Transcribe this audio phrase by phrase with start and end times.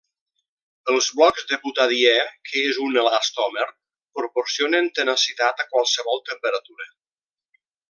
[0.93, 2.13] Els blocs de butadiè
[2.47, 3.67] que és un elastòmer,
[4.21, 6.91] proporcionen tenacitat a qualsevol temperatura.